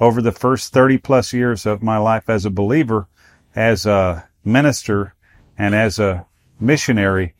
[0.00, 3.08] over the first 30 plus years of my life as a believer,
[3.54, 5.14] as a minister,
[5.58, 6.26] and as a
[6.60, 7.34] missionary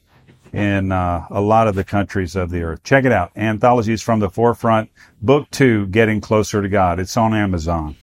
[0.52, 2.82] in uh, a lot of the countries of the earth.
[2.82, 3.30] Check it out.
[3.36, 6.98] Anthologies from the Forefront, Book Two, Getting Closer to God.
[6.98, 7.96] It's on Amazon.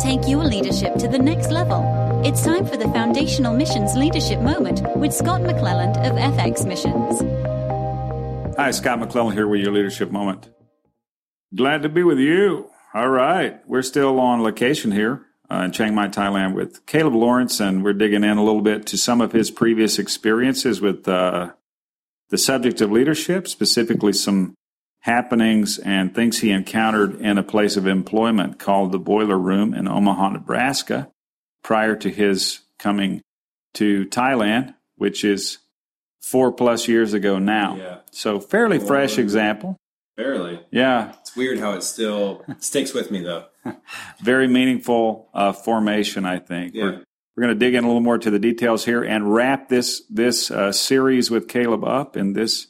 [0.00, 1.82] Take your leadership to the next level.
[2.24, 7.20] It's time for the Foundational Missions Leadership Moment with Scott McClelland of FX Missions.
[8.56, 10.50] Hi, Scott McClelland here with your Leadership Moment.
[11.54, 12.71] Glad to be with you.
[12.94, 13.66] All right.
[13.66, 17.94] We're still on location here uh, in Chiang Mai, Thailand with Caleb Lawrence, and we're
[17.94, 21.52] digging in a little bit to some of his previous experiences with uh,
[22.28, 24.54] the subject of leadership, specifically some
[25.00, 29.88] happenings and things he encountered in a place of employment called the Boiler Room in
[29.88, 31.10] Omaha, Nebraska,
[31.64, 33.22] prior to his coming
[33.74, 35.58] to Thailand, which is
[36.20, 37.76] four plus years ago now.
[37.76, 37.98] Yeah.
[38.10, 39.78] So, fairly fresh example.
[40.16, 40.60] Barely.
[40.70, 43.46] Yeah, It's weird how it still sticks with me though.
[44.22, 46.74] very meaningful uh, formation, I think.
[46.74, 46.84] Yeah.
[46.84, 47.04] We're,
[47.36, 50.02] we're going to dig in a little more to the details here and wrap this
[50.10, 52.66] this uh, series with Caleb up in this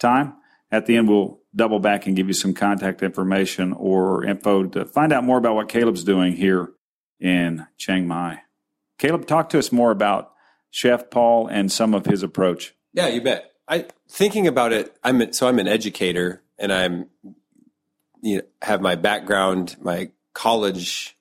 [0.00, 0.34] time.
[0.72, 4.84] At the end, we'll double back and give you some contact information or info to
[4.84, 6.70] find out more about what Caleb's doing here
[7.18, 8.40] in Chiang Mai.
[8.98, 10.32] Caleb, talk to us more about
[10.70, 12.74] Chef Paul and some of his approach.
[12.92, 13.52] Yeah, you bet.
[13.68, 14.96] I thinking about it.
[15.04, 17.08] I'm so I'm an educator, and I'm
[18.22, 21.16] you know, have my background, my college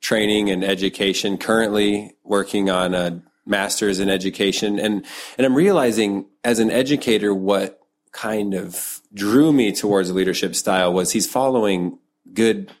[0.00, 1.38] training and education.
[1.38, 5.04] Currently working on a master's in education, and
[5.38, 7.80] and I'm realizing as an educator what
[8.12, 11.98] kind of drew me towards a leadership style was he's following
[12.32, 12.72] good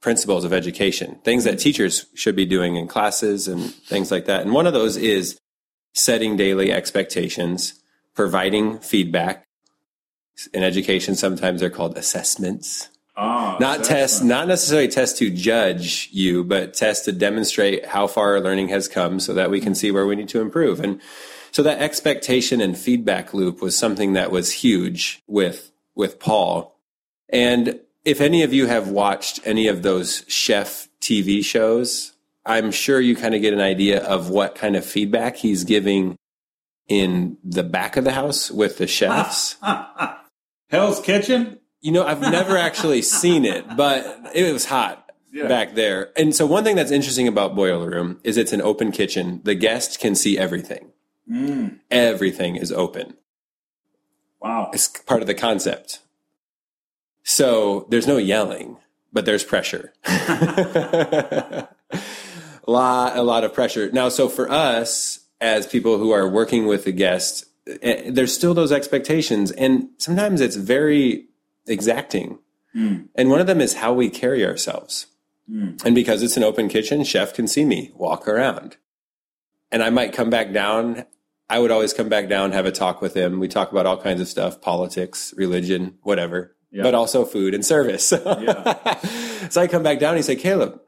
[0.00, 4.42] principles of education, things that teachers should be doing in classes and things like that.
[4.42, 5.38] And one of those is
[5.94, 7.82] setting daily expectations,
[8.14, 9.47] providing feedback.
[10.52, 12.88] In education, sometimes they're called assessments.
[13.16, 18.34] Ah, not tests, not necessarily tests to judge you, but tests to demonstrate how far
[18.34, 20.78] our learning has come so that we can see where we need to improve.
[20.78, 21.00] And
[21.50, 26.78] so that expectation and feedback loop was something that was huge with, with Paul.
[27.28, 32.12] And if any of you have watched any of those chef TV shows,
[32.46, 36.16] I'm sure you kind of get an idea of what kind of feedback he's giving
[36.86, 39.56] in the back of the house with the chefs.
[40.68, 41.58] Hell's Kitchen?
[41.80, 46.10] You know, I've never actually seen it, but it was hot back there.
[46.16, 49.40] And so one thing that's interesting about Boiler Room is it's an open kitchen.
[49.44, 50.90] The guest can see everything.
[51.90, 53.14] Everything is open.
[54.40, 54.70] Wow.
[54.72, 56.00] It's part of the concept.
[57.22, 58.78] So there's no yelling,
[59.12, 59.92] but there's pressure.
[60.04, 61.68] a
[62.66, 63.90] lot, a lot of pressure.
[63.92, 67.47] Now, so for us as people who are working with the guest, eh,
[67.82, 71.26] Eh, there's still those expectations, and sometimes it's very
[71.66, 72.38] exacting.
[72.72, 73.02] Hmm.
[73.14, 75.06] And one of them is how we carry ourselves.
[75.48, 75.72] Hmm.
[75.84, 78.76] And because it's an open kitchen, chef can see me walk around.
[79.70, 81.04] And I might come back down.
[81.50, 83.40] I would always come back down, have a talk with him.
[83.40, 88.04] We talk about all kinds of stuff, politics, religion, whatever, but also food and service.
[88.06, 88.20] so
[89.56, 90.78] I come back down and he say, Caleb,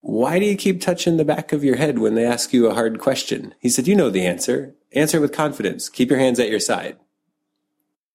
[0.00, 2.74] why do you keep touching the back of your head when they ask you a
[2.74, 3.54] hard question?
[3.58, 4.76] He said, you know the answer.
[4.92, 5.88] Answer with confidence.
[5.88, 6.96] Keep your hands at your side.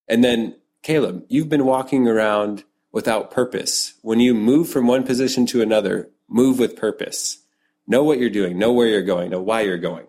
[0.08, 3.94] And then, Caleb, you've been walking around without purpose.
[4.02, 7.38] When you move from one position to another, move with purpose.
[7.86, 10.06] Know what you're doing, know where you're going, know why you're going.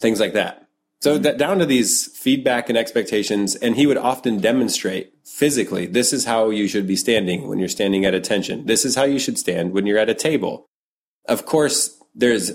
[0.00, 0.68] Things like that.
[1.00, 1.22] So mm-hmm.
[1.22, 6.24] that down to these feedback and expectations, and he would often demonstrate physically, this is
[6.24, 8.66] how you should be standing when you're standing at attention.
[8.66, 10.66] This is how you should stand when you're at a table.
[11.26, 12.52] Of course, there's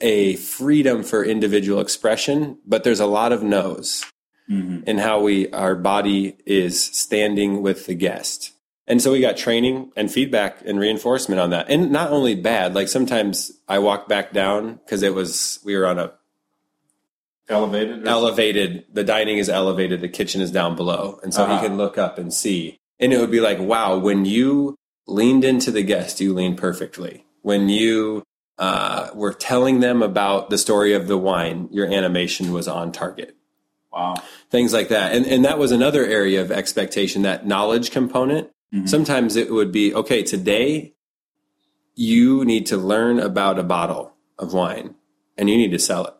[0.00, 4.04] a freedom for individual expression, but there's a lot of no's
[4.46, 8.52] in how we our body is standing with the guest.
[8.86, 11.70] And so we got training and feedback and reinforcement on that.
[11.70, 15.86] And not only bad, like sometimes I walked back down because it was we were
[15.86, 16.12] on a
[17.48, 18.06] Elevated?
[18.08, 21.20] elevated the dining is elevated, the kitchen is down below.
[21.22, 21.60] And so Uh-huh.
[21.60, 22.78] he can look up and see.
[22.98, 24.76] And it would be like, wow, when you
[25.06, 27.24] leaned into the guest, you leaned perfectly.
[27.42, 28.22] When you
[28.58, 33.36] uh, were telling them about the story of the wine, your animation was on target.
[33.92, 34.16] Wow.
[34.50, 35.14] things like that.
[35.14, 38.50] And and that was another area of expectation, that knowledge component.
[38.88, 40.94] Sometimes it would be, okay, today
[41.94, 44.96] you need to learn about a bottle of wine
[45.38, 46.14] and you need to sell it.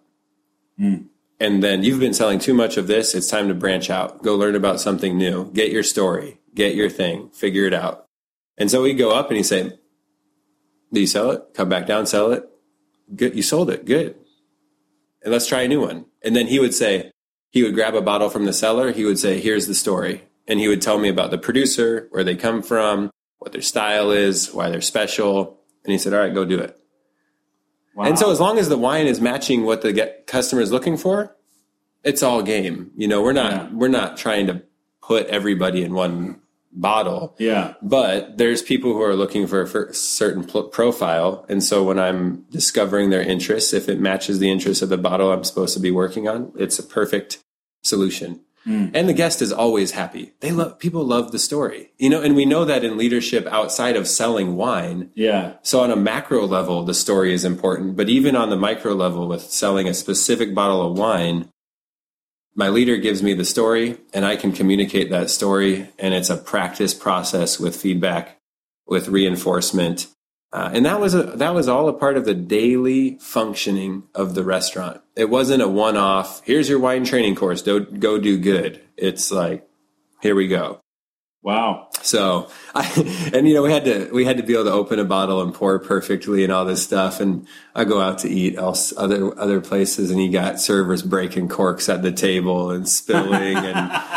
[1.40, 3.12] And then you've been selling too much of this.
[3.12, 4.22] It's time to branch out.
[4.22, 5.50] Go learn about something new.
[5.50, 6.38] Get your story.
[6.54, 7.30] Get your thing.
[7.30, 8.06] Figure it out.
[8.56, 9.72] And so we go up and he say,
[10.94, 11.42] Do you sell it?
[11.54, 12.48] Come back down, sell it.
[13.14, 13.34] Good.
[13.34, 13.84] You sold it.
[13.84, 14.16] Good.
[15.22, 16.06] And let's try a new one.
[16.22, 17.10] And then he would say,
[17.50, 18.92] he would grab a bottle from the cellar.
[18.92, 20.22] He would say, Here's the story.
[20.46, 24.10] And he would tell me about the producer, where they come from, what their style
[24.10, 25.60] is, why they're special.
[25.84, 26.78] And he said, All right, go do it.
[27.94, 28.04] Wow.
[28.04, 30.96] And so as long as the wine is matching what the get, customer is looking
[30.96, 31.36] for,
[32.02, 32.90] it's all game.
[32.96, 33.68] You know, we're not Yeah.
[33.72, 34.62] we're not trying to
[35.02, 36.40] put everybody in one
[36.74, 37.34] bottle.
[37.38, 41.98] yeah, But there's people who are looking for a certain pl- profile, and so when
[41.98, 45.80] I'm discovering their interests, if it matches the interests of the bottle I'm supposed to
[45.80, 47.38] be working on, it's a perfect
[47.82, 48.40] solution.
[48.64, 48.88] Hmm.
[48.94, 50.32] And the guest is always happy.
[50.40, 53.94] They love people love the story, you know, and we know that in leadership outside
[53.94, 58.34] of selling wine, yeah, so on a macro level, the story is important, but even
[58.34, 61.50] on the micro level with selling a specific bottle of wine,
[62.54, 66.36] my leader gives me the story and I can communicate that story and it's a
[66.36, 68.38] practice process with feedback,
[68.86, 70.06] with reinforcement.
[70.52, 74.36] Uh, and that was a, that was all a part of the daily functioning of
[74.36, 75.00] the restaurant.
[75.16, 76.42] It wasn't a one-off.
[76.44, 77.60] Here's your wine training course.
[77.60, 78.80] Go, go do good.
[78.96, 79.66] It's like,
[80.22, 80.80] here we go.
[81.44, 84.72] Wow, So I, and you know, we had to, we had to be able to
[84.72, 87.20] open a bottle and pour perfectly and all this stuff.
[87.20, 91.50] And I go out to eat else, other, other places and you got servers breaking
[91.50, 93.76] corks at the table and spilling and,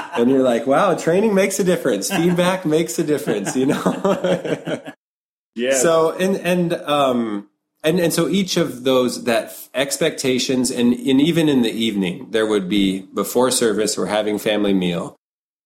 [0.18, 2.09] and you're like, wow, training makes a difference.
[2.09, 4.81] Feedback makes a difference, you know?
[5.56, 5.77] yeah.
[5.77, 7.50] So and and um
[7.83, 12.45] and and so each of those that expectations and and even in the evening there
[12.45, 15.18] would be before service we're having family meal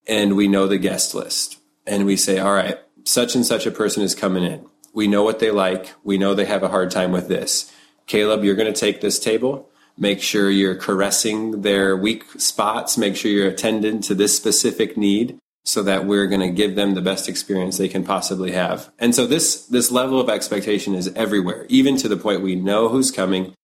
[0.06, 1.58] and we know the guest list.
[1.86, 4.64] And we say all right such and such a person is coming in.
[4.92, 5.92] We know what they like.
[6.04, 7.72] We know they have a hard time with this.
[8.06, 9.68] Caleb you're going to take this table.
[9.96, 12.96] Make sure you're caressing their weak spots.
[12.96, 16.94] Make sure you're attendant to this specific need so that we're going to give them
[16.94, 18.90] the best experience they can possibly have.
[18.98, 22.88] And so this this level of expectation is everywhere, even to the point we know
[22.88, 23.54] who's coming,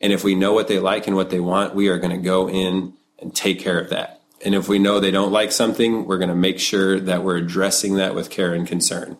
[0.00, 2.24] and if we know what they like and what they want, we are going to
[2.24, 4.17] go in and take care of that.
[4.44, 7.36] And if we know they don't like something, we're going to make sure that we're
[7.36, 9.18] addressing that with care and concern.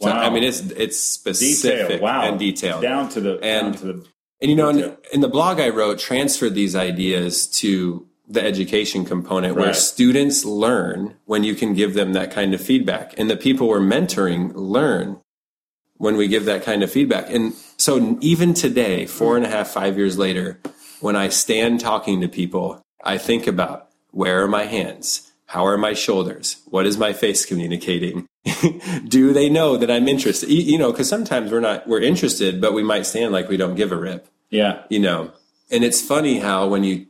[0.00, 0.18] So Wow.
[0.20, 2.00] I mean, it's it's specific detail.
[2.02, 2.82] Wow, and detailed.
[2.82, 4.06] down to the And- down to the
[4.40, 9.04] And you know, in, in the blog I wrote, transferred these ideas to the education
[9.04, 13.14] component where students learn when you can give them that kind of feedback.
[13.18, 15.20] And the people we're mentoring learn
[15.98, 17.30] when we give that kind of feedback.
[17.30, 20.58] And so even today, four and a half, five years later,
[21.00, 25.32] when I stand talking to people, I think about where are my hands?
[25.46, 26.62] How are my shoulders?
[26.66, 28.26] What is my face communicating?
[29.08, 30.48] Do they know that I'm interested?
[30.50, 33.74] You know, because sometimes we're not, we're interested, but we might stand like we don't
[33.74, 35.32] give a rip yeah, you know
[35.70, 37.06] and it's funny how when you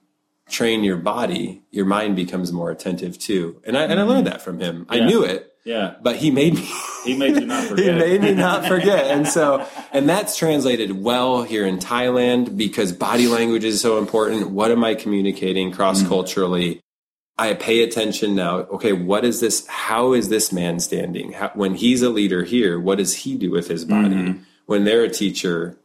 [0.49, 4.33] train your body your mind becomes more attentive too and i and i learned mm-hmm.
[4.33, 5.95] that from him i knew it yeah.
[6.03, 6.69] but he made me
[7.05, 7.87] He made you not forget.
[7.87, 12.93] he made me not forget and so and that's translated well here in thailand because
[12.93, 16.82] body language is so important what am i communicating cross culturally
[17.43, 18.59] I pay attention now.
[18.59, 19.67] Okay, what is this?
[19.67, 21.33] How is this man standing?
[21.33, 24.41] How, when he's a leader here, what does he do with his body?
[24.67, 25.77] When they're a teacher,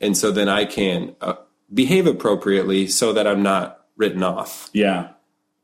[0.00, 1.34] and so then I can uh,
[1.72, 4.70] behave appropriately so that I'm not written off.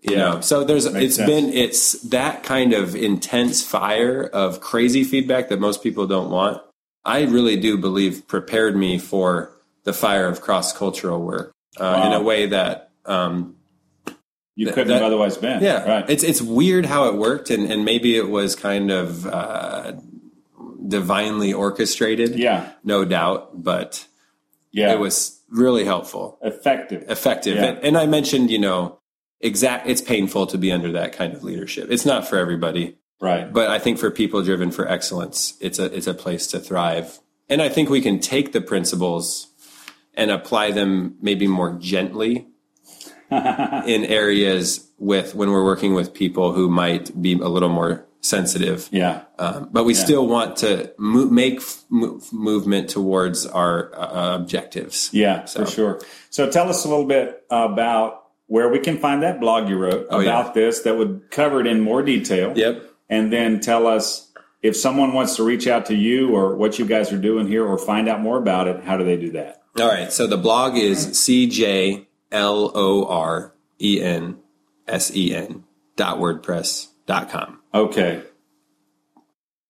[0.00, 1.28] yeah, You know, so there's it's sense.
[1.28, 6.62] been it's that kind of intense fire of crazy feedback that most people don't want.
[7.04, 9.52] I really do believe prepared me for
[9.82, 13.56] the fire of cross cultural work uh, in a way that um,
[14.56, 15.62] you couldn't that- have otherwise been.
[15.62, 16.10] yeah, right.
[16.10, 19.92] It's it's weird how it worked, and, and maybe it was kind of uh,
[20.86, 22.36] divinely orchestrated.
[22.38, 24.06] yeah, no doubt, but
[24.72, 24.92] yeah.
[24.92, 27.04] it was really helpful, effective.
[27.10, 27.56] effective.
[27.56, 27.64] Yeah.
[27.64, 28.98] And, and I mentioned, you know,
[29.40, 29.88] exact.
[29.88, 31.88] It's painful to be under that kind of leadership.
[31.90, 33.52] It's not for everybody, Right.
[33.52, 37.18] but I think for people driven for excellence, it's a it's a place to thrive.
[37.48, 39.48] And I think we can take the principles
[40.14, 42.46] and apply them maybe more gently
[43.86, 48.88] in areas with when we're working with people who might be a little more sensitive.
[48.92, 49.22] Yeah.
[49.38, 55.08] Um, but we still want to mo- make move, movement towards our uh, objectives.
[55.12, 56.00] Yeah, So- for sure.
[56.28, 60.06] So tell us a little bit about where we can find that blog you wrote
[60.10, 60.52] Oh, about yeah.
[60.52, 62.52] this that would cover it in more detail.
[62.56, 62.82] Yep.
[63.08, 64.30] And then tell us
[64.62, 67.64] if someone wants to reach out to you or what you guys are doing here
[67.66, 69.62] or find out more about it, how do they do that?
[69.78, 70.12] All right.
[70.12, 74.36] So the blog is cj l o r e n
[74.86, 75.64] s e n
[75.96, 77.58] dot wordpress dot com.
[77.74, 78.22] Okay.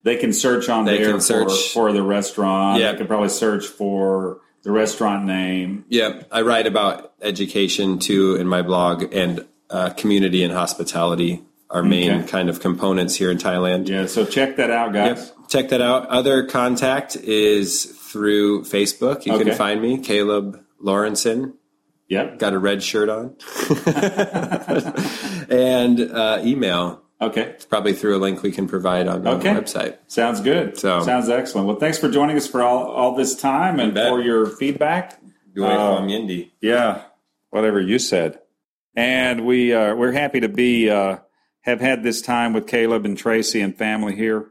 [0.02, 2.80] They can search on They there can search- for, for the restaurant.
[2.80, 2.92] Yeah.
[2.92, 5.84] They can probably search for the restaurant name.
[5.88, 11.82] Yep, I write about education too in my blog, and uh, community and hospitality are
[11.82, 12.26] main Okay.
[12.28, 13.88] kind of components here in Thailand.
[13.88, 15.16] Yeah, so check that out, Yep.
[15.16, 15.32] guys.
[15.48, 16.06] Check that out.
[16.08, 19.24] Other contact is through Facebook.
[19.26, 19.44] You Okay.
[19.44, 21.54] can find me, Caleb Lorensen.
[22.10, 22.38] Yep.
[22.38, 23.34] Got a red shirt on.
[25.50, 27.42] and uh, email, Okay.
[27.42, 29.50] It's probably through a link we can provide on the Okay.
[29.50, 29.98] website.
[30.06, 30.78] Sounds good.
[30.78, 31.66] So- Sounds excellent.
[31.66, 35.20] Well, thanks for joining us for all, all this time and for your feedback.
[35.54, 36.50] Uh, Yindi.
[36.62, 37.02] Yeah,
[37.50, 38.38] whatever you said.
[38.96, 41.18] And we uh, we're happy to be uh,
[41.62, 44.46] have had this time with Caleb and Tracy and family here.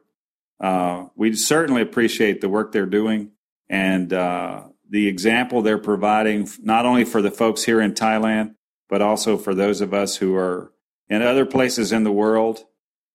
[0.60, 3.32] Uh, we certainly appreciate the work they're doing
[3.68, 8.56] and uh, the example they're providing, not only for the folks here in Thailand,
[8.90, 10.72] but also for those of us who are
[11.08, 12.66] in other places in the world.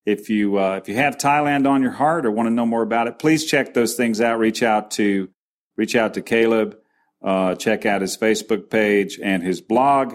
[0.05, 2.83] If you uh, if you have Thailand on your heart or want to know more
[2.83, 4.37] about it, please check those things out.
[4.37, 5.29] Reach out to
[5.75, 6.77] reach out to Caleb.
[7.23, 10.13] Uh, check out his Facebook page and his blog.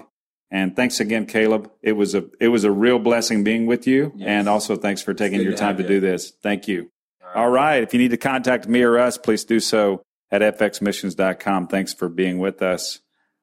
[0.49, 1.71] And thanks again, Caleb.
[1.83, 4.13] It was a it was a real blessing being with you.
[4.15, 4.29] Yes.
[4.29, 5.89] And also thanks for taking your to time to you.
[5.89, 6.33] do this.
[6.41, 6.91] Thank you.
[7.35, 7.83] All right.
[7.83, 11.69] If you need to contact me or us, please do so at fxmissions.com.
[11.69, 13.01] Thanks for being with us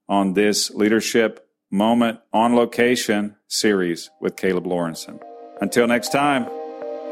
[0.07, 5.21] on this leadership moment on location series with Caleb Lorensen.
[5.59, 6.47] Until next time,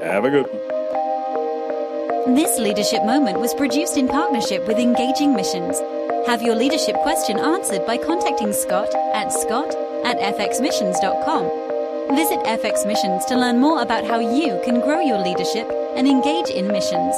[0.01, 2.35] have a good one.
[2.35, 5.77] This leadership moment was produced in partnership with Engaging Missions.
[6.25, 12.15] Have your leadership question answered by contacting Scott at scott at fxmissions.com.
[12.15, 16.49] Visit FX Missions to learn more about how you can grow your leadership and engage
[16.49, 17.15] in missions.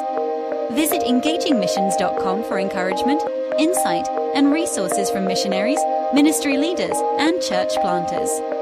[0.71, 3.21] Visit engagingmissions.com for encouragement,
[3.59, 5.79] insight, and resources from missionaries,
[6.13, 8.56] ministry leaders, and church planters.